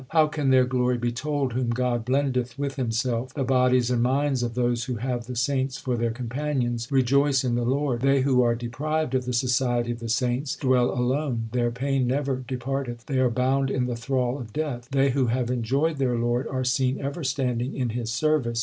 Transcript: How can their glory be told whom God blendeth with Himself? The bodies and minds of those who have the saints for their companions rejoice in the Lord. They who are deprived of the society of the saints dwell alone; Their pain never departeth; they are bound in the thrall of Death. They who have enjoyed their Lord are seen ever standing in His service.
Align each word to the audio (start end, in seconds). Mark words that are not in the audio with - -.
How 0.09 0.25
can 0.25 0.49
their 0.49 0.65
glory 0.65 0.97
be 0.97 1.11
told 1.11 1.53
whom 1.53 1.69
God 1.69 2.05
blendeth 2.05 2.57
with 2.57 2.73
Himself? 2.75 3.35
The 3.35 3.43
bodies 3.43 3.91
and 3.91 4.01
minds 4.01 4.41
of 4.41 4.55
those 4.55 4.85
who 4.85 4.95
have 4.95 5.27
the 5.27 5.35
saints 5.35 5.77
for 5.77 5.95
their 5.95 6.09
companions 6.09 6.91
rejoice 6.91 7.43
in 7.43 7.53
the 7.53 7.61
Lord. 7.61 8.01
They 8.01 8.21
who 8.21 8.41
are 8.41 8.55
deprived 8.55 9.13
of 9.13 9.25
the 9.25 9.31
society 9.33 9.91
of 9.91 9.99
the 9.99 10.09
saints 10.09 10.55
dwell 10.55 10.89
alone; 10.91 11.49
Their 11.51 11.69
pain 11.69 12.07
never 12.07 12.37
departeth; 12.37 13.05
they 13.05 13.19
are 13.19 13.29
bound 13.29 13.69
in 13.69 13.85
the 13.85 13.95
thrall 13.95 14.39
of 14.39 14.53
Death. 14.53 14.87
They 14.89 15.11
who 15.11 15.27
have 15.27 15.51
enjoyed 15.51 15.97
their 15.97 16.17
Lord 16.17 16.47
are 16.47 16.63
seen 16.63 16.99
ever 16.99 17.23
standing 17.23 17.75
in 17.75 17.89
His 17.89 18.11
service. 18.11 18.59